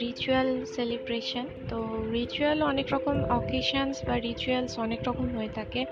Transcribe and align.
Ritual 0.00 0.64
celebration 0.64 1.46
তো 1.68 1.76
ritual 2.12 2.62
অনেক 2.62 2.86
রকম 2.92 3.24
অকেশনস 3.24 3.96
বা 4.08 4.18
রিচুয়ালস 4.18 4.78
অনেক 4.78 5.00
রকম 5.08 5.26
হয়ে 5.36 5.48
থাকে। 5.48 5.84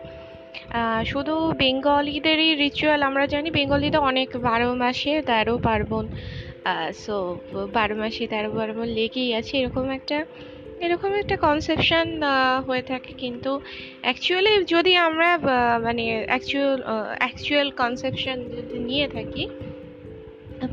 শুধু 1.07 1.53
বেঙ্গলিদেরই 1.59 2.55
রিচুয়াল 2.55 3.03
আমরা 3.03 3.27
জানি 3.27 3.51
বেঙ্গলিতে 3.51 3.99
অনেক 3.99 4.29
বারো 4.37 4.75
মাসে 4.75 5.23
তেরো 5.23 5.59
পার্বণ 5.59 6.07
সো 6.95 7.39
বারো 7.73 7.95
মাসে 7.95 8.27
তেরো 8.27 8.51
পার্বণ 8.51 8.85
লেগেই 8.85 9.35
আছে, 9.35 9.59
এরকম 9.59 9.91
একটা 9.91 10.27
এরকম 10.85 11.11
একটা 11.23 11.37
কনসেপশন 11.47 12.07
হয়ে 12.69 12.85
থাকে 12.91 13.13
কিন্তু 13.23 13.53
অ্যাকচুয়ালি 14.07 14.53
যদি 14.75 14.93
আমরা 15.09 15.29
মানে 15.87 16.05
অ্যাকচুয়াল 16.31 16.79
অ্যাকচুয়াল 17.23 17.69
কনসেপশন 17.81 18.37
যদি 18.57 18.77
নিয়ে 18.89 19.07
থাকি, 19.17 19.45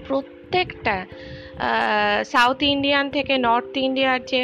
প্রত্যেকটা 0.07 0.97
সাউথ 2.33 2.59
ইন্ডিয়ান 2.73 3.05
থেকে 3.16 3.33
নর্থ 3.47 3.73
ইন্ডিয়ার 3.88 4.20
যে 4.31 4.41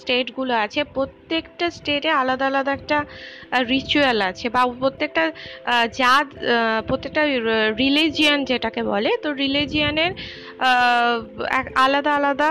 স্টেটগুলো 0.00 0.54
আছে, 0.64 0.80
প্রত্যেকটা 0.96 1.66
স্টেটে 1.78 2.10
আলাদা 2.20 2.46
আলাদা 2.50 2.72
একটা 2.78 2.98
রিচুয়াল 3.74 4.18
আছে 4.30 4.46
বা 4.54 4.62
প্রত্যেকটা 4.82 5.24
জাত 6.00 6.26
প্রত্যেকটা 6.88 7.22
রিলিজিয়ান 7.82 8.38
যেটাকে 8.50 8.82
বলে, 8.92 9.10
তো 9.22 9.28
রিলিজিয়ানের 9.42 10.12
আলাদা 11.84 12.12
আলাদা 12.18 12.50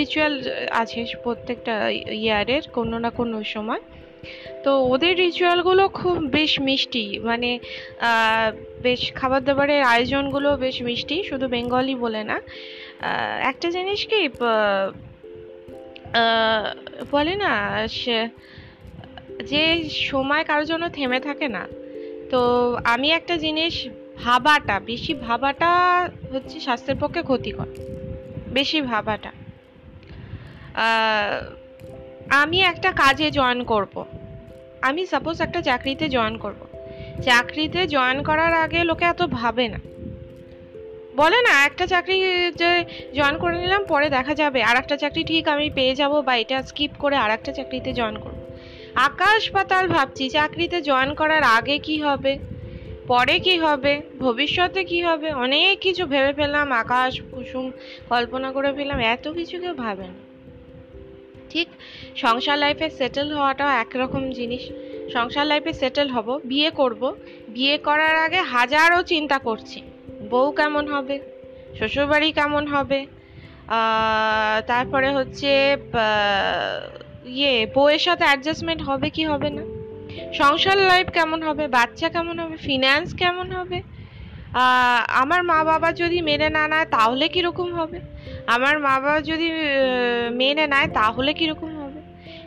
রিচুয়াল 0.00 0.34
আছে 0.80 1.00
প্রত্যেকটা 1.24 1.74
ইয়ারের 2.24 2.64
কোনো 2.76 2.96
না 3.04 3.10
কোনো 3.18 3.36
সময়। 3.54 3.82
তো 4.64 4.70
ওদের 4.92 5.14
রিচুয়ালগুলো 5.24 5.82
খুব 5.98 6.16
বেশ 6.36 6.52
মিষ্টি 6.66 7.04
মানে 7.28 7.50
বেশ 8.86 9.02
খাবার 9.18 9.40
দাবারের 9.48 9.82
আয়োজনগুলো 9.94 10.48
বেশ 10.64 10.76
মিষ্টি, 10.88 11.16
শুধু 11.30 11.46
বেঙ্গলি 11.54 11.94
বলে 12.04 12.22
না। 12.30 12.36
একটা 13.50 13.68
জিনিস 13.76 14.00
কি 14.10 14.20
বলে 17.14 17.34
না 17.44 17.52
যে 19.50 19.64
সময় 20.10 20.44
কারোর 20.48 20.66
জন্য 20.72 20.84
থেমে 20.96 21.20
থাকে 21.28 21.46
না। 21.56 21.62
তো 22.30 22.40
আমি 22.94 23.08
একটা 23.18 23.34
জিনিস, 23.44 23.74
ভাবাটা, 24.24 24.76
বেশি 24.90 25.12
ভাবাটা 25.26 25.70
হচ্ছে 26.32 26.56
স্বাস্থ্যের 26.66 26.98
পক্ষে 27.00 27.22
ক্ষতিকর। 27.28 27.68
বেশি 28.56 28.78
ভাবাটা। 28.92 29.30
আমি 32.30 32.60
একটা 32.60 32.92
কাজে 32.92 33.30
জয়েন 33.30 33.64
করব। 33.64 34.04
আমি 34.82 35.06
সাপোজ 35.06 35.40
একটা 35.40 35.62
চাকরিতে 35.62 36.08
জয়েন 36.08 36.38
করব। 36.38 36.78
চাকরিতে 37.22 37.86
জয়েন 37.86 38.22
করার 38.22 38.54
আগে 38.54 38.84
লোকে 38.84 39.04
এত 39.04 39.22
ভাবে 39.22 39.68
না। 39.68 39.78
বলে 41.16 41.42
না, 41.42 41.64
একটা 41.64 41.86
চাকরি 41.86 42.20
যে 42.52 42.84
জয়েন 43.14 43.38
করে 43.38 43.58
নিলাম, 43.58 43.84
পরে 43.84 44.10
দেখা 44.10 44.34
যাবে। 44.34 44.62
আর 44.62 44.76
একটা 44.76 44.96
চাকরি 44.96 45.24
ঠিক 45.24 45.48
আমি 45.48 45.70
পেয়ে 45.70 45.94
যাব 45.94 46.20
বা 46.20 46.36
এটা 46.36 46.62
স্কিপ 46.62 46.90
করে 46.98 47.16
আর 47.16 47.30
একটা 47.30 47.52
চাকরিতে 47.52 47.92
জয়েন 47.92 48.18
করব। 48.18 48.34
আকাশ 48.94 49.50
পাতাল 49.50 49.88
ভাবছি, 49.88 50.30
চাকরিতে 50.30 50.82
জয়েন 50.82 51.14
করার 51.14 51.42
আগে 51.42 51.78
কি 51.78 52.02
হবে? 52.02 52.38
পরে 53.06 53.38
কি 53.38 53.58
হবে? 53.58 54.02
ভবিষ্যতে 54.18 54.84
কি 54.84 55.02
হবে? 55.02 55.32
অনেক 55.32 55.78
কিছু 55.78 56.06
ভেবে 56.06 56.32
ফেললাম, 56.32 56.72
আকাশ 56.72 57.20
কুসুম 57.20 57.70
কল্পনা 58.08 58.52
করে 58.52 58.72
ফেললাম, 58.72 59.00
এত 59.00 59.28
কিছু 59.28 59.60
কেউ 59.60 59.74
ভাবে 59.74 60.02
না। 60.02 60.33
ঠিক, 61.54 61.68
সংসার 62.22 62.58
লাইফে 62.62 62.86
সেটেল 62.98 63.28
হওয়াটাও 63.36 63.70
একরকম 63.82 64.22
জিনিস। 64.38 64.64
সংসার 65.14 65.46
লাইফে 65.50 65.72
সেটেল 65.80 66.08
হব, 66.14 66.28
বিয়ে 66.50 66.70
করব। 66.80 67.02
বিয়ে 67.54 67.76
করার 67.88 68.16
আগে 68.26 68.40
হাজারো 68.54 68.98
চিন্তা 69.12 69.38
করছি, 69.48 69.78
বউ 70.30 70.48
কেমন 70.58 70.84
হবে, 70.94 71.16
শ্বশুরবাড়ি 71.78 72.28
কেমন 72.38 72.64
হবে 72.74 73.00
তারপরে 74.70 75.08
হচ্ছে 75.16 75.50
ইয়ে 77.36 77.54
বউয়ের 77.74 78.02
সাথে 78.06 78.24
অ্যাডজাস্টমেন্ট 78.28 78.80
হবে 78.88 79.08
কি 79.16 79.22
হবে 79.32 79.48
না? 79.56 79.64
সংসার 80.40 80.78
লাইফ 80.90 81.06
কেমন 81.16 81.40
হবে, 81.48 81.64
বাচ্চা 81.76 82.08
কেমন 82.14 82.36
হবে 82.42 82.56
ফিনান্স 82.66 83.08
কেমন 83.22 83.46
হবে? 83.58 83.78
আমার 85.08 85.44
মা 85.44 85.64
বাবা 85.64 85.92
যদি 85.92 86.22
মেনে 86.22 86.48
না 86.50 86.68
নেয়, 86.68 86.84
তাহলে 86.84 87.28
কীরকম 87.28 87.74
হবে? 87.74 88.00
আমার 88.46 88.80
মা 88.80 89.00
বাবা 89.00 89.20
যদি 89.20 89.50
মেনে 90.32 90.66
নেয়, 90.66 90.88
তাহলে 90.88 91.34
কীরকম 91.34 91.78
হবে? 91.78 92.00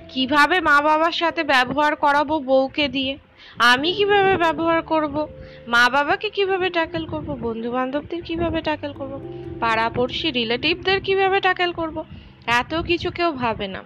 কীভাবে 0.09 0.61
মা 0.61 0.81
বাবার 0.81 1.11
সাথে 1.11 1.43
ব্যবহার 1.43 1.95
করাবো 1.95 2.39
বউকে 2.39 2.87
দিয়ে? 2.87 3.17
আমি 3.57 3.93
কীভাবে 3.93 4.37
ব্যবহার 4.37 4.81
করব? 4.81 5.27
মা 5.67 5.89
বাবাকে 5.89 6.29
কীভাবে 6.29 6.69
ট্যাকেল 6.69 7.05
করব? 7.05 7.37
বন্ধু 7.41 7.71
বান্ধবদের 7.71 8.21
কীভাবে 8.21 8.61
ট্যাকেল 8.61 8.93
করব? 8.93 9.13
পাড়াপড়শি 9.59 10.31
রিলেটিভদের 10.31 11.01
কীভাবে 11.01 11.39
ট্যাকেল 11.39 11.71
করব? 11.71 12.03
এত 12.45 12.75
কিছু 12.75 13.11
কেউ 13.11 13.31
ভাবে 13.31 13.67
না। 13.67 13.83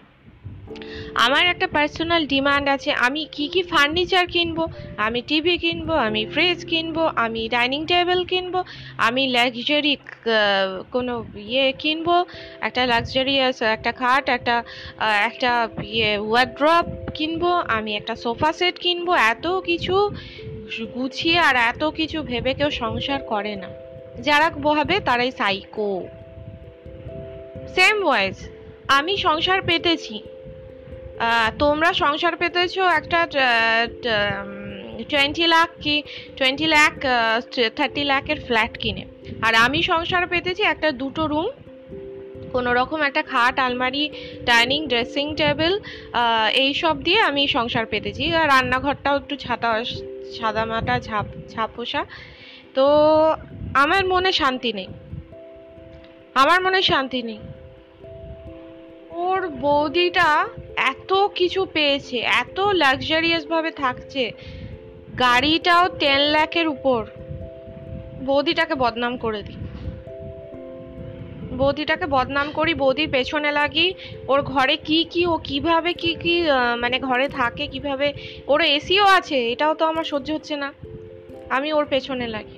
আমার 1.16 1.47
একটা 1.47 1.67
পার্সোনাল 1.67 2.25
ডিমান্ড 2.25 2.69
আছে, 2.69 2.91
আমি 2.91 3.27
কি 3.31 3.47
কি 3.47 3.63
ফার্নিচার 3.63 4.27
কিনবো? 4.27 4.67
আমি 4.97 5.22
টিভি 5.22 5.57
কিনবো, 5.57 5.94
আমি 5.94 6.25
ফ্রিজ 6.25 6.66
কিনবো, 6.66 7.03
আমি 7.16 7.49
ডাইনিং 7.49 7.85
টেবিল 7.85 8.25
কিনবো, 8.25 8.63
আমি 8.97 9.27
লাক্সারি 9.27 9.97
কোনো 10.91 11.25
ইয়ে 11.35 11.71
কিনবো, 11.71 12.25
একটা 12.61 12.85
লাক্সারিয়াস 12.85 13.61
একটা 13.61 13.91
খাট, 13.91 14.29
একটা 14.29 14.63
একটা 15.25 15.69
ইয়ে 15.83 16.17
ওয়ার্ড্রপ 16.17 16.85
কিনবো, 17.13 17.51
আমি 17.51 17.95
একটা 17.95 18.16
সোফা 18.16 18.53
সেট 18.53 18.79
কিনবো, 18.79 19.13
এত 19.16 19.47
কিছু 19.47 20.11
গুছিয়ে 20.95 21.38
আর 21.38 21.55
এত 21.55 21.83
কিছু 21.83 22.23
ভেবে 22.23 22.53
কেউ 22.53 22.69
সংসার 22.69 23.23
করে 23.23 23.55
না। 23.55 23.69
যারা 24.21 24.50
ভাবে 24.50 25.00
তারাই 25.00 25.31
সাইকো 25.31 26.07
সেম 27.75 28.05
ওয়াইজ 28.05 28.35
আমি 28.88 29.17
সংসার 29.17 29.61
পেতেছি 29.61 30.23
তোমরা 31.61 31.89
সংসার 32.03 32.33
পেতেছো 32.41 32.83
একটা 32.99 33.19
টোয়েন্টি 35.11 35.45
লাখ 35.55 35.69
কি 35.83 35.95
টোয়েন্টি 36.37 36.67
লাখ 36.75 36.93
থার্টি 37.77 38.03
লাখের 38.11 38.39
ফ্ল্যাট 38.47 38.73
কিনে। 38.81 39.03
আর 39.45 39.53
আমি 39.65 39.79
সংসার 39.91 40.23
পেতেছি 40.27 40.61
একটা 40.63 40.89
দুটো 41.01 41.23
রুম 41.31 41.49
কোনো 42.53 42.69
রকম 42.79 42.99
একটা 43.07 43.21
খাট, 43.31 43.55
আলমারি 43.65 44.03
ডাইনিং 44.49 44.79
ড্রেসিং 44.91 45.25
টেবিল 45.41 45.73
এই 46.63 46.71
সব 46.81 46.95
দিয়ে 47.05 47.19
আমি 47.29 47.41
সংসার 47.57 47.85
পেতেছি। 47.91 48.23
আর 48.39 48.47
রান্নাঘরটাও 48.53 49.15
একটু 49.21 49.35
ছাতা 49.43 49.69
সাদামাটা 50.38 50.95
ঝাপ, 51.07 51.25
ঝাপোসা। 51.53 52.01
তো 52.75 52.85
আমার 53.83 54.01
মনে 54.13 54.31
শান্তি 54.41 54.71
নেই। 54.79 54.89
আমার 56.41 56.59
মনে 56.65 56.79
শান্তি 56.91 57.19
নেই। 57.29 57.41
ওর 59.25 59.41
বৌদিটা 59.63 60.29
এত 60.77 61.13
কিছু 61.13 61.65
পেয়েছে, 61.73 62.17
এত 62.17 62.59
লাক্সারিয়াস 62.59 63.47
ভাবে 63.47 63.71
থাকছে। 63.71 64.31
গাড়িটাও 65.19 65.89
টেন 65.99 66.19
লাখের 66.19 66.67
উপর। 66.67 67.05
বৌদিটাকে 68.25 68.75
বদনাম 68.75 69.17
করে 69.17 69.43
দিই। 69.43 69.55
বৌদিটাকে 71.57 72.05
বদনাম 72.05 72.51
করি, 72.51 72.73
বৌদির 72.73 73.09
পেছনে 73.09 73.51
লাগি, 73.51 73.93
ওর 74.27 74.41
ঘরে 74.41 74.77
কি 74.77 75.03
কি, 75.03 75.25
ও 75.25 75.37
কীভাবে 75.43 75.93
কি 75.93 76.15
কি 76.15 76.43
মানে 76.77 76.99
ঘরে 76.99 77.27
থাকে, 77.29 77.67
কীভাবে, 77.67 78.13
ওর 78.47 78.61
এসিও 78.61 79.05
আছে, 79.05 79.51
এটাও 79.51 79.73
তো 79.73 79.85
আমার 79.85 80.03
সহ্য 80.03 80.31
হচ্ছে 80.31 80.55
না। 80.55 80.73
আমি 81.49 81.73
ওর 81.73 81.85
পেছনে 81.85 82.27
লাগি। 82.27 82.57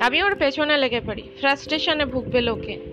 আমি 0.00 0.22
ওর 0.22 0.34
পেছনে 0.34 0.76
লেগে 0.76 1.00
পড়ি 1.00 1.22
ফ্রাস্ট্রেশনে 1.38 2.04
ভুগবে 2.04 2.40
লোকে। 2.40 2.89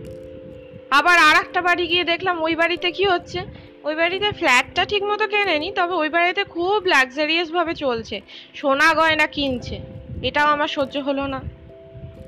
আবার 0.91 1.19
আর 1.19 1.35
একটা 1.35 1.61
বাড়ি 1.61 1.87
গিয়ে 1.87 2.03
দেখলাম, 2.03 2.41
ওই 2.41 2.55
বাড়িতে 2.55 2.91
কি 2.91 3.05
হচ্ছে? 3.05 3.45
ওই 3.83 3.95
বাড়িতে 3.95 4.31
ফ্ল্যাটটা 4.31 4.85
ঠিক 4.85 5.03
মতো 5.03 5.27
কেনেনি, 5.27 5.71
তবে 5.71 5.93
ওই 5.93 6.09
বাড়িতে 6.09 6.43
খুব 6.43 6.85
লাক্সারিয়াস 6.85 7.51
ভাবে 7.51 7.75
চলছে। 7.75 8.21
সোনা 8.53 8.93
গয়না 8.93 9.27
কিনছে। 9.27 9.79
এটাও 10.23 10.47
আমার 10.47 10.67
সহ্য 10.67 10.97
হলো 10.97 11.27
না। 11.27 11.41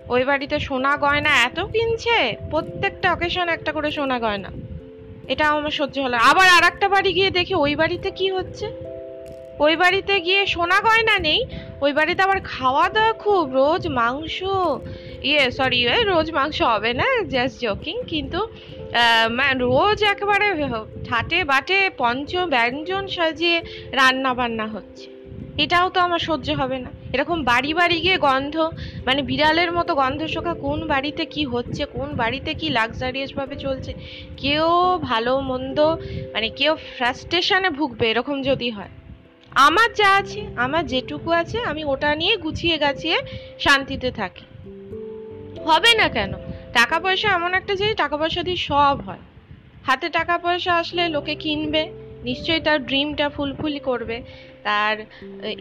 ওই 0.08 0.24
বাড়িতে 0.24 0.60
সোনা 0.60 0.98
গয়না 0.98 1.30
এত 1.30 1.60
কিনছে, 1.60 2.36
প্রত্যেকটা 2.50 3.14
অকেশন 3.14 3.50
একটা 3.50 3.72
করে 3.72 3.92
সোনা 3.92 4.20
গয়না। 4.20 4.50
এটাও 5.28 5.58
আমার 5.58 5.72
সহ্য 5.72 6.00
হলো 6.00 6.18
আবার 6.18 6.50
আর 6.50 6.64
একটা 6.64 6.90
বাড়ি 6.90 7.14
গিয়ে 7.14 7.30
দেখি, 7.30 7.56
ওই 7.56 7.76
বাড়িতে 7.76 8.12
কি 8.12 8.32
হচ্ছে? 8.32 8.90
ওই 9.66 9.74
বাড়িতে 9.84 10.14
গিয়ে 10.26 10.42
সোনা 10.54 10.78
গয়না 10.88 11.16
নেই, 11.28 11.40
ওই 11.84 11.92
বাড়িতে 11.98 12.22
আবার 12.28 12.40
খাওয়া 12.54 12.86
দাওয়া 12.96 13.14
খুব, 13.24 13.44
রোজ 13.60 13.84
মাংস। 14.00 14.38
ইয়ে 15.30 15.44
সরি 15.58 15.80
রোজ 16.12 16.28
মাংস 16.38 16.58
হবে 16.74 16.92
না 17.00 17.08
জাস্ট 17.34 17.56
জোকিং 17.66 17.96
কিন্তু 18.12 18.40
রোজ 19.66 20.00
একেবারে 20.14 20.48
ঠাটে 21.08 21.40
বাটে 21.52 21.80
পঞ্চ 22.02 22.32
ব্যঞ্জন 22.54 23.04
সাজিয়ে 23.16 23.58
রান্না 24.00 24.32
বান্না 24.40 24.66
হচ্ছে। 24.76 25.08
এটাও 25.64 25.88
তো 25.96 26.00
আমার 26.08 26.22
সহ্য 26.30 26.48
হবে 26.62 26.78
না। 26.86 26.90
এরকম 27.16 27.38
বাড়ি 27.52 27.72
বাড়ি 27.80 27.98
গিয়ে 28.06 28.18
গন্ধ 28.28 28.56
মানে 29.08 29.22
বিড়ালের 29.30 29.72
মতো 29.78 29.92
গন্ধ 30.02 30.22
শোকা, 30.34 30.54
কোন 30.66 30.80
বাড়িতে 30.94 31.24
কি 31.34 31.44
হচ্ছে, 31.54 31.82
কোন 31.96 32.10
বাড়িতে 32.22 32.52
কি 32.60 32.68
লাক্সারিয়াস 32.78 33.32
ভাবে 33.40 33.56
চলছে, 33.66 33.92
কেউ 34.44 34.68
ভালো 35.10 35.34
মন্দ 35.50 35.78
মানে 36.34 36.48
কেউ 36.60 36.74
ফ্রাস্ট্রেশনে 36.96 37.70
ভুগবে, 37.80 38.06
এরকম 38.12 38.38
যদি 38.50 38.70
হয়। 38.78 38.92
আমার 39.56 39.94
যা 39.94 40.16
আছে, 40.16 40.48
আমার 40.56 40.88
যেটুকু 40.88 41.32
আছে, 41.32 41.60
আমি 41.62 41.86
ওটা 41.86 42.16
নিয়ে 42.16 42.38
গুছিয়ে 42.38 42.78
গাছিয়ে 42.78 43.18
শান্তিতে 43.60 44.12
থাকি। 44.12 44.46
হবে 45.66 45.94
না 45.94 46.10
কেন? 46.10 46.34
টাকা 46.74 47.00
পয়সা 47.00 47.30
এমন 47.30 47.54
একটা 47.54 47.76
জিনিস, 47.76 47.96
টাকা 47.96 48.18
পয়সা 48.18 48.44
দিয়ে 48.44 48.58
সব 48.58 49.02
হয়। 49.06 49.18
হাতে 49.86 50.10
টাকা 50.10 50.38
পয়সা 50.38 50.76
আসলে 50.76 51.10
লোকে 51.10 51.36
কিনবে। 51.36 52.09
নিশ্চয়ই 52.28 52.62
তার 52.68 52.80
ড্রিমটা 52.90 53.28
ফুলফিল 53.36 53.76
করবে, 53.90 54.18
তার 54.68 54.96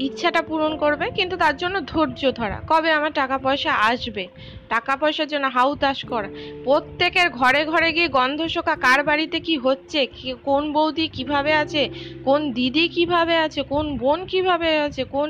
ইচ্ছাটা 0.07 0.41
পূরণ 0.49 0.73
করবে, 0.77 1.07
কিন্তু 1.19 1.35
তার 1.37 1.55
জন্য 1.57 1.77
ধৈর্য 1.93 2.23
ধরা। 2.41 2.59
কবে 2.71 2.91
আমার 2.99 3.13
টাকা 3.21 3.37
পয়সা 3.39 3.73
আসবে? 3.91 4.25
টাকা 4.69 4.93
পয়সার 5.01 5.29
জন্য 5.33 5.47
হাউতাস 5.57 5.99
করা। 6.05 6.29
প্রত্যেকের 6.65 7.29
ঘরে 7.41 7.63
ঘরে 7.73 7.89
গিয়ে 7.97 8.09
গন্ধ 8.09 8.41
শোকা, 8.55 8.75
কার 8.77 9.01
বাড়িতে 9.09 9.39
কি 9.47 9.55
হচ্ছে? 9.57 10.01
কোন 10.49 10.63
বৌদি 10.73 11.07
কীভাবে 11.17 11.53
আছে? 11.63 11.83
কোন 12.27 12.41
দিদি 12.53 12.85
কীভাবে 12.89 13.35
আছে? 13.47 13.61
কোন 13.73 13.87
বোন 13.97 14.19
কীভাবে 14.33 14.71
আছে? 14.87 15.03
কোন 15.05 15.29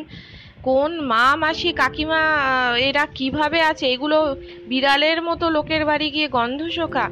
কোন 0.69 0.91
মা, 1.13 1.27
মাসি, 1.43 1.71
কাকিমা 1.73 2.21
এরা 2.89 3.05
কীভাবে 3.19 3.59
আছে? 3.63 3.85
এগুলো 3.95 4.19
বিড়ালের 4.71 5.19
মতো 5.23 5.45
লোকের 5.57 5.83
বাড়ি 5.91 6.09
গিয়ে 6.11 6.29
গন্ধ 6.29 6.61
শোকা। 6.77 7.07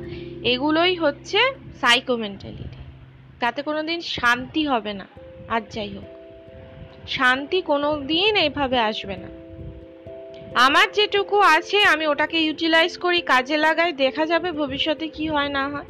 এগুলোই 0.52 0.94
হচ্ছে 0.94 1.38
সাইকো 1.80 2.14
মেন্টালিটি 2.16 2.65
তাতে 3.40 3.62
কোনো 3.62 3.82
দিন 3.82 4.00
শান্তি 4.00 4.66
হবে 4.66 4.92
না। 4.92 5.06
আর 5.48 5.60
যাই 5.70 5.90
হোক। 5.94 6.04
শান্তি 7.08 7.62
কোনো 7.62 7.96
দিন 7.96 8.36
এইভাবে 8.36 8.78
আসবে 8.78 9.16
না। 9.16 9.28
আমার 10.60 10.92
যেটুকু 10.92 11.38
আছে, 11.38 11.82
আমি 11.82 12.06
ওটাকে 12.06 12.38
ইউটিলাইজ 12.40 12.98
করি, 12.98 13.20
কাজে 13.20 13.56
লাগাই, 13.56 13.92
দেখা 13.92 14.26
যাবে 14.26 14.52
ভবিষ্যতে 14.52 15.08
কি 15.08 15.28
হয়, 15.28 15.48
না 15.48 15.68
হয়। 15.68 15.84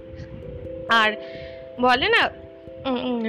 আর 0.89 1.13
বলে 1.81 2.09
না 2.09 2.31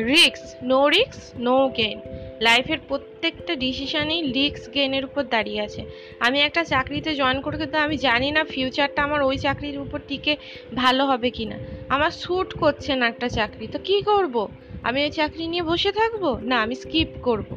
রিক্স 0.04 0.56
নো 0.64 0.90
রিক্স 0.90 1.32
নো 1.38 1.70
গেন 1.78 2.00
লাইফের 2.42 2.78
প্রত্যেকটা 2.88 3.56
ডিসিশানই 3.56 4.32
রিক্স 4.32 4.74
গেনের 4.74 5.06
উপর 5.06 5.24
দাঁড়িয়ে 5.24 5.62
আছে। 5.62 5.86
আমি 6.20 6.42
একটা 6.42 6.64
চাকরিতে 6.64 7.16
জয়েন 7.16 7.42
করে 7.42 7.58
কিন্তু 7.58 7.78
আমি 7.78 7.98
জানি 7.98 8.32
না 8.32 8.44
ফিউচারটা 8.44 9.04
আমার 9.04 9.22
ওই 9.22 9.38
চাকরির 9.38 9.78
উপর 9.80 10.00
টিকে 10.08 10.38
ভালো 10.76 11.06
হবে 11.06 11.30
কি 11.30 11.46
না 11.46 11.58
আমার 11.90 12.12
স্যুট 12.12 12.54
করছে 12.54 12.96
না 12.96 13.08
একটা 13.08 13.30
চাকরি, 13.30 13.68
তো 13.68 13.80
কি 13.80 14.02
করব? 14.02 14.48
আমি 14.84 15.04
ওই 15.04 15.10
চাকরি 15.10 15.48
নিয়ে 15.48 15.64
বসে 15.64 15.92
থাকব? 15.92 16.40
না, 16.42 16.62
আমি 16.62 16.76
স্কিপ 16.76 17.08
করব। 17.22 17.56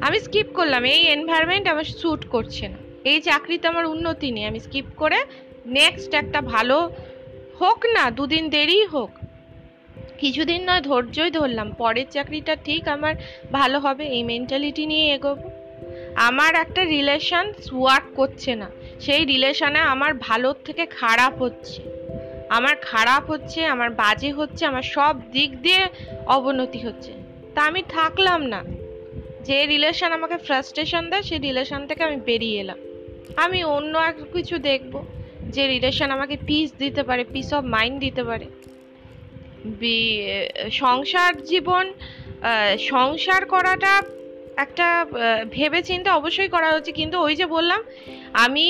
আমি 0.00 0.20
স্কিপ 0.20 0.46
করলাম, 0.54 0.84
এই 0.84 1.06
এনভায়রনমেন্ট 1.06 1.68
আমার 1.68 1.84
স্যুট 1.84 2.24
করছে 2.24 2.68
না। 2.68 2.78
এই 3.04 3.20
চাকরিতে 3.20 3.68
আমার 3.68 3.86
উন্নতি 3.86 4.30
নেই, 4.30 4.44
আমি 4.44 4.60
স্কিপ 4.60 4.84
করে 4.96 5.18
নেক্সট 5.66 6.14
একটা 6.14 6.40
ভালো 6.40 6.90
হোক 7.60 7.86
না, 7.86 8.10
দুদিন 8.10 8.48
দেরি 8.48 8.84
হোক 8.84 9.10
কিছুদিন 10.18 10.70
নয়, 10.70 10.80
ধৈর্যই 10.80 11.30
ধরলাম। 11.30 11.72
পরের 11.72 12.06
চাকরিটা 12.10 12.56
ঠিক 12.56 12.88
আমার 12.88 13.14
ভালো 13.52 13.78
হবে, 13.78 14.06
এই 14.06 14.22
মেন্টালিটি 14.22 14.86
নিয়ে 14.86 15.14
এগোবো। 15.14 15.50
আমার 16.14 16.54
একটা 16.54 16.84
রিলেশন 16.84 17.52
ওয়ার্ক 17.72 18.04
করছে 18.14 18.54
না। 18.54 18.70
সেই 19.00 19.24
রিলেশনে 19.24 19.78
আমার 19.78 20.14
ভালোর 20.14 20.56
থেকে 20.64 20.86
খারাপ 20.86 21.42
হচ্ছে। 21.42 21.82
আমার 22.48 22.76
খারাপ 22.76 23.30
হচ্ছে, 23.30 23.64
আমার 23.64 23.90
বাজে 23.90 24.32
হচ্ছে, 24.32 24.66
আমার 24.66 24.82
সব 24.82 25.16
দিক 25.32 25.62
দিয়ে 25.62 25.86
অবনতি 26.26 26.78
হচ্ছে। 26.78 27.12
তা 27.54 27.62
আমি 27.62 27.82
থাকলাম 27.88 28.42
না। 28.42 28.64
যে 29.44 29.66
রিলেশন 29.66 30.12
আমাকে 30.12 30.36
ফ্রাস্ট্রেশন 30.36 31.10
দেয়, 31.10 31.22
সেই 31.22 31.38
রিলেশন 31.38 31.86
থেকে 31.86 32.04
আমি 32.04 32.16
বেরিয়ে 32.16 32.60
এলাম। 32.60 32.78
আমি 33.36 33.64
অন্য 33.64 33.98
এক 33.98 34.14
কিছু 34.32 34.58
দেখব। 34.58 35.04
যে 35.42 35.66
রিলেশন 35.66 36.10
আমাকে 36.10 36.36
পিস 36.46 36.72
দিতে 36.78 37.02
পারে 37.02 37.24
পিস 37.24 37.54
অফ 37.54 37.64
মাইন্ড 37.64 38.00
দিতে 38.00 38.24
পারে। 38.24 38.44
সংসার 40.80 41.32
জীবন 41.50 41.84
সংসার 42.90 43.42
করাটা 43.54 43.92
একটা 44.64 44.88
ভেবে 45.56 45.80
চিন্তে 45.88 46.10
অবশ্যই 46.18 46.50
করা 46.54 46.68
হচ্ছে 46.74 46.92
কিন্তু 47.00 47.16
ওই 47.26 47.34
যে 47.40 47.46
বললাম, 47.56 47.80
আমি 48.44 48.66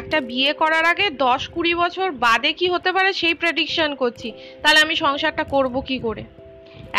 একটা 0.00 0.18
বিয়ে 0.30 0.52
করার 0.62 0.84
আগে 0.92 1.06
দশ 1.26 1.42
কুড়ি 1.54 1.72
বছর 1.82 2.06
বাদে 2.24 2.50
কি 2.58 2.66
হতে 2.74 2.90
পারে 2.96 3.10
সেই 3.20 3.34
প্রেডিকশন 3.42 3.90
করছি। 4.02 4.28
তাহলে 4.62 4.78
আমি 4.84 4.94
সংসারটা 5.04 5.44
করব 5.54 5.74
কি 5.88 5.98
করে? 6.06 6.22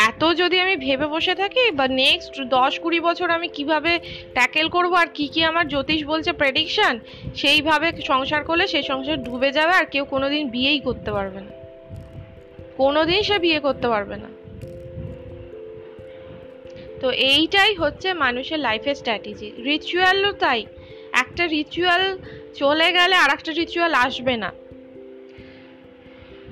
এত 0.10 0.22
যদি 0.42 0.58
আমি 0.66 0.76
ভেবে 0.86 1.08
বসে 1.16 1.34
থাকি, 1.42 1.64
বা 1.80 1.86
নেক্সট 2.04 2.36
দশ 2.58 2.74
কুড়ি 2.84 3.00
বছর 3.08 3.28
আমি 3.38 3.48
কীভাবে 3.58 3.94
ট্যাকেল 4.38 4.68
করব, 4.76 4.92
আর 5.04 5.10
কি 5.18 5.26
কি 5.34 5.42
আমার 5.52 5.66
জ্যোতিষ 5.74 6.02
বলছে 6.12 6.32
প্রেডিকশন 6.42 6.94
সেইভাবে 7.40 7.88
সংসার 8.12 8.42
করলে 8.50 8.66
সেই 8.74 8.86
সংসার 8.92 9.18
ডুবে 9.26 9.50
যাবে, 9.58 9.74
আর 9.80 9.86
কেউ 9.94 10.04
কোনোদিন 10.14 10.44
বিয়েই 10.54 10.80
করতে 10.88 11.12
পারবে 11.18 11.42
না। 11.46 11.52
কোনোদিন 12.78 13.24
সে 13.24 13.40
বিয়ে 13.40 13.60
করতে 13.60 13.88
পারবে 13.88 14.16
না। 14.16 14.30
তো 17.02 17.12
এইটাই 17.12 17.74
হচ্ছে 17.74 18.14
মানুষের 18.14 18.60
লাইফের 18.60 18.96
স্ট্র্যাটেজি 18.96 19.52
রিচুয়ালও 19.52 20.32
তাই। 20.32 20.66
একটা 21.14 21.48
রিচুয়াল 21.48 22.18
চলে 22.54 22.94
গেলে 22.94 23.16
আর 23.16 23.30
একটা 23.30 23.52
রিচুয়াল 23.52 23.94
আসবে 23.94 24.38
না। 24.38 24.52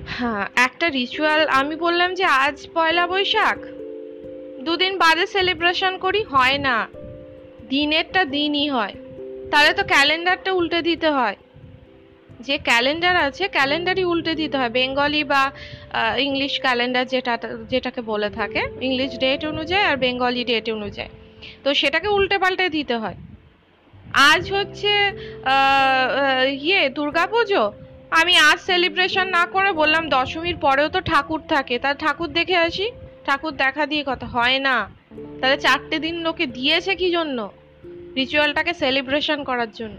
হ্যাঁ 0.06 0.48
একটা 0.56 0.88
রিচুয়াল 0.88 1.48
আমি 1.48 1.76
বললাম 1.76 2.14
যে 2.14 2.24
আজ 2.24 2.68
পয়লা 2.74 3.06
বৈশাখ। 3.06 3.58
দুদিন 4.60 4.98
বাদে 4.98 5.26
সেলিব্রেশন 5.26 5.98
করি, 5.98 6.22
হয় 6.22 6.58
না। 6.58 6.88
দিনেরটা 7.68 8.24
দিনই 8.24 8.68
হয়। 8.68 8.94
তাহলে 9.50 9.72
তো 9.72 9.82
ক্যালেন্ডারটা 9.84 10.52
উল্টে 10.52 10.82
দিতে 10.82 11.10
হয়। 11.10 11.36
যে 12.48 12.56
ক্যালেন্ডার 12.68 13.14
আছে, 13.26 13.44
ক্যালেন্ডারই 13.56 14.04
উল্টে 14.12 14.32
দিতে 14.40 14.56
হয়। 14.60 14.72
বেঙ্গলি 14.78 15.22
বা 15.32 15.42
ইংলিশ 16.26 16.52
ক্যালেন্ডার 16.64 17.04
যেটা, 17.12 17.34
যেটাকে 17.72 18.00
বলে 18.12 18.28
থাকে, 18.38 18.62
ইংলিশ 18.88 19.10
ডেট 19.24 19.40
অনুযায়ী 19.52 19.84
আর 19.90 19.96
বেঙ্গলি 20.04 20.42
ডেট 20.50 20.66
অনুযায়ী। 20.78 21.10
তো 21.64 21.68
সেটাকে 21.80 22.08
উল্টে 22.16 22.36
পাল্টে 22.42 22.66
দিতে 22.76 22.94
হয়। 23.02 23.18
আজ 24.30 24.42
হচ্ছে 24.56 24.92
ইয়ে 26.64 26.80
দুর্গা 26.96 27.24
পুজো। 27.32 27.64
আমি 28.20 28.34
আজ 28.50 28.58
সেলিব্রেশন 28.68 29.26
না 29.36 29.42
করে 29.54 29.70
বললাম, 29.80 30.04
দশমীর 30.16 30.56
পরেও 30.64 30.88
তো 30.94 31.00
ঠাকুর 31.10 31.40
থাকে। 31.52 31.74
তার 31.84 31.96
ঠাকুর 32.02 32.30
দেখে 32.38 32.56
আসি। 32.66 32.86
ঠাকুর 33.26 33.52
দেখা 33.62 33.84
দিয়ে 33.90 34.04
কথা, 34.10 34.26
হয় 34.36 34.58
না। 34.68 34.76
তাহলে 35.40 35.56
চারটে 35.64 35.96
দিন 36.04 36.16
লোকে 36.26 36.44
দিয়েছে 36.56 36.92
কি 37.00 37.08
জন্য? 37.16 37.38
রিচুয়ালটাকে 38.18 38.72
সেলিব্রেশন 38.82 39.38
করার 39.48 39.70
জন্য। 39.80 39.98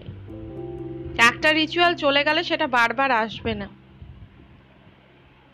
একটা 1.18 1.54
রিচুয়াল 1.54 1.95
চলে 1.95 2.24
গেলে 2.24 2.44
সেটা 2.44 2.68
বারবার 2.68 3.12
আসবে 3.12 3.54
না। 3.54 3.69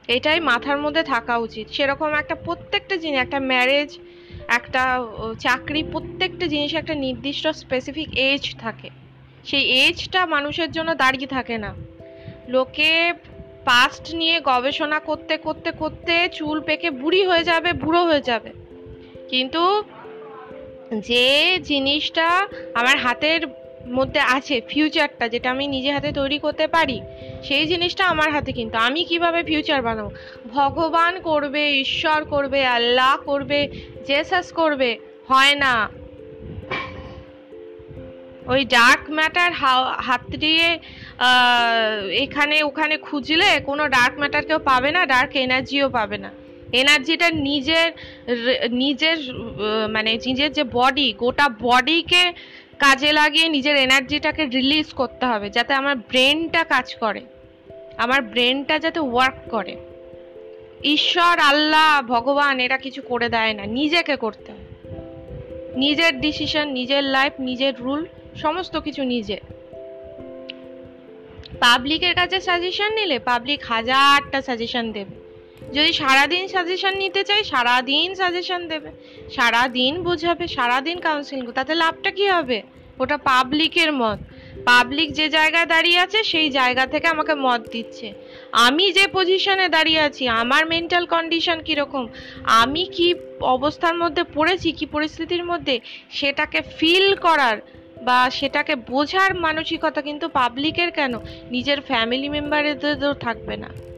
এটাই 0.07 0.39
মাথার 0.39 0.77
মধ্যে 0.77 1.03
থাকা 1.03 1.37
উচিত। 1.37 1.67
সেরকম 1.69 2.13
একটা 2.13 2.35
প্রত্যেকটা 2.35 2.97
জিনিস, 2.97 3.19
একটা 3.19 3.39
ম্যারেজ 3.39 3.99
একটা 4.47 4.99
চাকরি, 5.39 5.83
প্রত্যেকটা 5.83 6.47
জিনিস 6.47 6.75
একটা 6.75 6.95
নির্দিষ্ট 6.95 7.47
স্পেসিফিক 7.47 8.09
এজ 8.13 8.55
থাকে। 8.55 8.89
সেই 9.45 9.69
এজটা 9.69 10.25
মানুষের 10.25 10.71
জন্য 10.71 10.95
দাঁড়িয়ে 10.95 11.27
থাকে 11.27 11.57
না। 11.57 11.75
লোকে 12.47 13.13
পাস্ট 13.65 14.15
নিয়ে 14.15 14.41
গবেষণা 14.43 14.99
করতে 14.99 15.37
করতে 15.37 15.71
করতে 15.71 16.29
চুল 16.33 16.61
পেকে 16.61 16.91
বুড়ি 16.91 17.25
হয়ে 17.25 17.43
যাবে, 17.43 17.73
বুড়ো 17.73 18.05
হয়ে 18.05 18.21
যাবে। 18.21 18.49
কিন্তু 19.29 19.83
যে 20.99 21.59
জিনিসটা 21.63 22.47
আমার 22.73 22.97
হাতের 22.97 23.47
মধ্যে 23.97 24.21
আছে 24.37 24.55
ফিউচারটা 24.71 25.25
যেটা 25.33 25.47
আমি 25.55 25.65
নিজে 25.75 25.89
হাতে 25.95 26.09
তৈরি 26.19 26.37
করতে 26.45 26.65
পারি, 26.75 26.97
সেই 27.47 27.65
জিনিসটা 27.71 28.03
আমার 28.13 28.29
হাতে 28.35 28.51
কিন্তু। 28.59 28.75
আমি 28.87 29.01
কীভাবে 29.09 29.39
ফিউচার 29.49 29.79
বানাবো? 29.87 30.09
ভগবান 30.57 31.13
করবে, 31.29 31.63
ঈশ্বর 31.85 32.19
করবে, 32.33 32.59
আল্লাহ 32.77 33.13
করবে 33.29 33.59
জেসাস 34.07 34.47
করবে, 34.59 34.89
হয় 35.31 35.55
না। 35.63 35.73
ওই 38.53 38.61
ডার্ক 38.75 39.03
ম্যাটার 39.17 39.51
হাত 40.07 40.25
দিয়ে 40.43 40.67
এখানে 42.23 42.55
ওখানে 42.69 42.95
খুঁজলে 43.07 43.49
কোনো 43.69 43.83
ডার্ক 43.95 44.13
ম্যাটার 44.21 44.43
কেউ 44.49 44.59
পাবে 44.71 44.89
না 44.95 45.01
ডার্ক 45.13 45.31
এনার্জিও 45.43 45.87
পাবে 45.97 46.17
না। 46.25 46.31
এনার্জিটা 46.73 47.29
নিজের 47.29 47.91
নিজের 48.71 49.17
মানে 49.89 50.19
নিজের 50.25 50.51
যে 50.51 50.63
বডি 50.63 51.13
গোটা 51.13 51.49
বডিকে 51.61 52.33
কাজে 52.79 53.11
লাগিয়ে 53.11 53.49
নিজের 53.49 53.75
এনার্জিটাকে 53.75 54.45
রিলিজ 54.45 54.93
করতে 54.93 55.25
হবে, 55.25 55.49
যাতে 55.49 55.73
আমার 55.73 55.95
ব্রেনটা 55.95 56.63
কাজ 56.63 56.95
করে। 56.95 57.21
আমার 57.97 58.21
ব্রেনটা 58.21 58.79
যাতে 58.79 58.99
ওয়ার্ক 58.99 59.49
করে। 59.51 59.75
ঈশ্বর, 60.83 61.39
আল্লাহ, 61.39 62.01
ভগবান 62.07 62.59
এরা 62.59 62.77
কিছু 62.77 63.01
করে 63.01 63.29
দেয় 63.29 63.53
না, 63.53 63.65
নিজেকে 63.65 64.15
করতে 64.15 64.51
হবে 64.51 64.69
নিজের 65.77 66.19
ডিসিশন 66.19 66.69
নিজের 66.69 67.03
লাইফ 67.03 67.33
নিজের 67.39 67.73
রুল 67.79 68.05
সমস্ত 68.35 68.77
কিছু 68.77 69.03
নিজে। 69.03 69.39
পাবলিকের 71.59 72.15
কাছে 72.15 72.41
সাজেশন 72.41 72.93
নিলে 72.93 73.19
পাবলিক 73.19 73.63
হাজারটা 73.63 74.41
সাজেশন 74.41 74.91
দেবে। 74.91 75.28
যদি 75.73 75.93
সারাদিন 75.93 76.47
সাজেশন 76.47 76.97
নিতে 76.97 77.23
চাই 77.23 77.43
সারাদিন 77.43 78.15
সাজেশন 78.15 78.67
দেবে। 78.67 78.91
সারাদিন 79.31 80.03
বোঝাবে, 80.03 80.47
সারাদিন 80.47 80.99
কাউন্সিলিং 80.99 81.51
তাতে 81.51 81.75
লাভটা 81.75 82.11
কি 82.11 82.29
হবে? 82.29 82.61
ওটা 82.99 83.17
পাবলিকের 83.17 83.93
মত। 83.93 84.19
পাবলিক 84.65 85.11
যে 85.11 85.29
জায়গায় 85.29 85.65
দাঁড়িয়ে 85.65 85.99
আছে, 85.99 86.23
সেই 86.23 86.49
জায়গা 86.49 86.85
থেকে 86.85 87.07
আমাকে 87.07 87.33
মত 87.33 87.71
দিচ্ছে। 87.71 88.13
আমি 88.51 88.91
যে 88.91 89.07
পজিশনে 89.13 89.69
দাঁড়িয়ে 89.69 89.99
আছি, 89.99 90.27
আমার 90.27 90.65
মেন্টাল 90.65 91.05
কন্ডিশন 91.05 91.61
কীরকম? 91.61 92.07
আমি 92.45 92.85
কি 92.85 93.15
অবস্থার 93.41 93.95
মধ্যে 93.97 94.23
পড়েছি, 94.23 94.71
কি 94.71 94.85
পরিস্থিতির 94.85 95.43
মধ্যে? 95.43 95.79
সেটাকে 96.09 96.61
ফিল 96.61 97.15
করার 97.15 97.57
বা 98.01 98.29
সেটাকে 98.29 98.75
বোঝার 98.75 99.35
মানসিকতা 99.35 100.01
কিন্তু 100.01 100.29
পাবলিকের 100.29 100.91
কেন? 100.91 101.19
নিজের 101.51 101.81
ফ্যামিলি 101.81 102.29
মেম্বারেদেরও 102.29 103.13
থাকবে 103.13 103.57
না। 103.57 103.88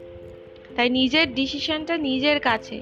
তাই 0.75 0.89
নিজের 0.89 1.35
ডিসিশনটা 1.35 1.97
নিজের 1.97 2.39
কাছে। 2.39 2.79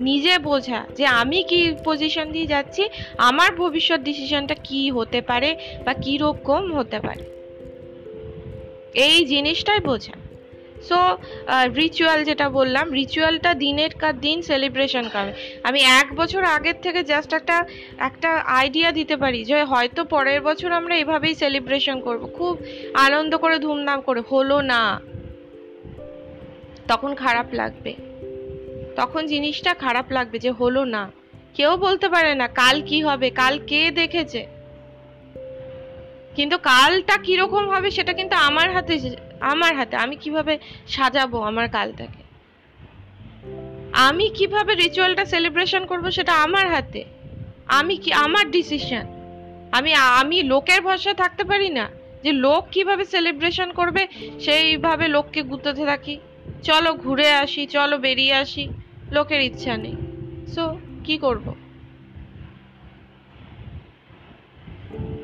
নিজে 0.00 0.38
বোঝা 0.38 0.80
যে 0.96 1.06
আমি 1.06 1.42
কি 1.42 1.74
পজিশন 1.84 2.32
দিয়ে 2.32 2.46
যাচ্ছি, 2.46 2.88
আমার 3.18 3.54
ভবিষ্যৎ 3.54 4.00
ডিসিশনটা 4.00 4.54
কি 4.54 4.90
হতে 4.90 5.20
পারে 5.20 5.56
বা 5.84 5.92
কীরকম 5.94 6.72
হতে 6.72 7.00
পারে। 7.00 7.24
এই 8.94 9.24
জিনিসটাই 9.24 9.80
বোঝা। 9.80 10.12
সো 10.88 10.98
রিচুয়াল 11.76 12.24
যেটা 12.24 12.48
বললাম 12.48 12.92
রিচুয়ালটা 12.92 13.54
দিনের 13.54 13.92
কার 13.98 14.20
দিন 14.20 14.42
সেলিব্রেশন 14.42 15.04
করে। 15.12 15.32
আমি 15.62 15.80
এক 15.80 16.08
বছর 16.16 16.44
আগের 16.44 16.74
থেকে 16.82 17.04
জাস্ট 17.04 17.32
একটা 17.32 17.64
একটা 17.98 18.30
আইডিয়া 18.30 18.92
দিতে 18.92 19.16
পারি 19.16 19.44
যে 19.44 19.64
হয়তো 19.64 20.04
পরের 20.04 20.40
বছর 20.40 20.72
আমরা 20.72 20.96
এভাবেই 20.96 21.34
সেলিব্রেশন 21.34 22.00
করব। 22.00 22.22
খুব 22.34 22.54
আনন্দ 22.94 23.36
করে 23.36 23.58
ধুমধাম 23.58 24.00
করে। 24.00 24.20
হলো 24.30 24.60
না। 24.60 25.11
তখন 26.88 27.14
খারাপ 27.14 27.46
লাগবে। 27.52 27.94
তখন 28.96 29.26
জিনিসটা 29.26 29.74
খারাপ 29.74 30.12
লাগবে 30.12 30.38
যে 30.38 30.50
হলো 30.50 30.84
না। 30.84 31.10
কেউ 31.54 31.76
বলতে 31.76 32.08
পারে 32.08 32.34
না 32.34 32.48
কাল 32.48 32.82
কি 32.82 33.02
হবে, 33.02 33.30
কাল 33.30 33.58
কে 33.66 33.90
দেখেছে। 33.90 34.46
কিন্তু 36.36 36.58
কালটা 36.58 37.18
কীরকম 37.18 37.70
হবে 37.70 37.90
সেটা 37.90 38.12
কিন্তু 38.12 38.36
আমার 38.36 38.72
হাতে 38.72 39.16
আমার 39.40 39.76
হাতে। 39.76 39.96
আমি 39.96 40.16
কীভাবে 40.16 40.58
সাজাবো 40.88 41.40
আমার 41.40 41.68
কালটাকে? 41.68 42.22
আমি 43.92 44.28
কীভাবে 44.28 44.74
রিচুয়ালটা 44.74 45.24
সেলিব্রেশন 45.24 45.86
করব 45.86 46.10
সেটা 46.10 46.32
আমার 46.32 46.68
হাতে? 46.68 47.04
আমি 47.66 47.96
কি, 47.96 48.12
আমার 48.12 48.50
ডিসিশন 48.50 49.22
আমি 49.72 49.94
আমি 49.94 50.42
লোকের 50.42 50.80
ভরসা 50.80 51.14
থাকতে 51.14 51.44
পারি 51.44 51.70
না 51.70 51.90
যে 52.22 52.32
লোক 52.32 52.66
কীভাবে 52.70 53.04
সেলিব্রেশন 53.04 53.72
করবে, 53.72 54.06
সেইভাবে 54.40 55.08
লোককে 55.08 55.42
গুঁতোতে 55.42 55.84
থাকি। 55.84 56.18
চলো 56.64 56.94
ঘুরে 56.94 57.32
আসি, 57.32 57.66
চলো 57.66 57.98
বেরিয়ে 57.98 58.34
আসি। 58.34 58.68
লোকের 59.12 59.40
ইচ্ছা 59.40 59.76
নেই। 59.76 59.96
সো 60.54 60.64
কি 61.04 61.18
করব? 61.18 61.46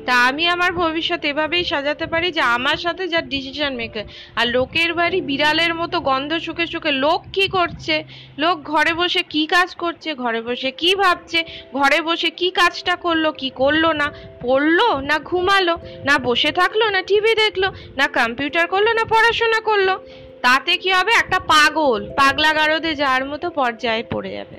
তা 0.05 0.15
আমি 0.25 0.47
আমার 0.47 0.71
ভবিষ্যৎ 0.73 1.25
এভাবেই 1.25 1.63
সাজাতে 1.63 2.05
পারি 2.05 2.31
যে 2.31 2.41
আমার 2.41 2.77
সাথে 2.77 3.07
যার 3.07 3.29
ডিসিশন 3.29 3.75
মেকার 3.75 4.03
আর 4.35 4.47
লোকের 4.47 4.93
বাড়ি 4.93 5.21
বিড়ালের 5.21 5.73
মতো 5.75 5.99
গন্ধ 5.99 6.31
শুকে 6.39 6.67
শুকে 6.67 6.91
লোক 6.91 7.21
কি 7.33 7.47
করছে? 7.47 8.03
লোক 8.37 8.63
ঘরে 8.63 8.93
বসে 8.93 9.21
কি 9.23 9.47
কাজ 9.47 9.75
করছে? 9.75 10.13
ঘরে 10.13 10.41
বসে 10.41 10.71
কি 10.71 10.95
ভাবছে? 10.95 11.43
ঘরে 11.73 12.01
বসে 12.01 12.29
কি 12.29 12.51
কাজটা 12.51 12.95
করল? 12.95 13.31
কি 13.31 13.49
করল 13.49 13.83
না? 13.91 14.07
পড়ল 14.41 14.79
না 14.99 15.19
ঘুমালো? 15.19 15.75
না 16.05 16.15
বসে 16.19 16.51
থাকল? 16.51 16.81
না 16.89 17.01
টিভি 17.01 17.35
দেখল? 17.35 17.63
না 17.97 18.07
কম্পিউটার 18.07 18.67
করল? 18.67 18.87
না 18.93 19.03
পড়াশোনা 19.05 19.59
করল? 19.61 19.97
তাতে 20.41 20.77
কি 20.77 20.91
হবে? 20.91 21.11
একটা 21.11 21.39
পাগল। 21.39 22.01
পাগলা 22.09 22.53
গারদে 22.53 22.95
যার 22.95 23.25
মতো 23.25 23.49
পর্যায়ে 23.49 24.03
পড়ে 24.11 24.31
যাবে। 24.31 24.57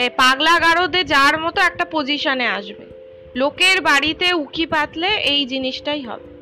এই 0.00 0.10
পাগলা 0.10 0.60
গারদে 0.60 1.04
যার 1.04 1.40
মতো 1.40 1.62
একটা 1.62 1.84
পজিশনে 1.84 2.46
আসবে। 2.46 2.86
লোকের 3.36 3.80
বাড়িতে 3.80 4.32
উকি 4.32 4.66
পাতলে 4.66 5.08
এই 5.08 5.46
জিনিসটাই 5.46 6.02
হবে। 6.02 6.34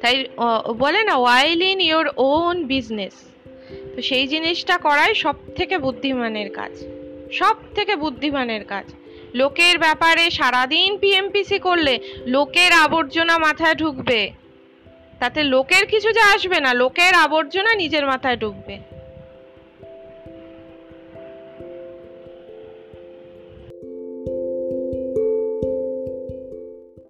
তাই 0.00 0.26
বলে 0.78 1.04
না 1.04 1.16
while 1.16 1.62
in 1.62 1.80
your 1.80 2.08
own 2.16 2.64
business 2.64 3.14
তো 3.96 4.02
সেই 4.02 4.26
জিনিসটা 4.28 4.78
করাই 4.78 5.14
সব 5.14 5.34
থেকে 5.56 5.78
বুদ্ধিমানের 5.78 6.50
কাজ। 6.52 6.72
সব 7.32 7.56
থেকে 7.74 7.96
বুদ্ধিমানের 7.96 8.64
কাজ। 8.64 8.92
লোকের 9.34 9.78
ব্যাপারে 9.78 10.30
সারাদিন 10.30 10.98
পিএমপিসি 10.98 11.58
করলে 11.58 11.98
লোকের 12.26 12.72
আবর্জনা 12.72 13.38
মাথায় 13.38 13.74
ঢুকবে। 13.74 14.32
তাতে 15.18 15.42
লোকের 15.42 15.86
কিছু 15.86 16.12
যা 16.12 16.34
আসবে 16.34 16.60
না, 16.60 16.74
লোকের 16.74 17.14
আবর্জনা 17.14 17.74
নিজের 17.74 18.06
মাথায় 18.06 18.36
ঢুকবে। 18.36 18.97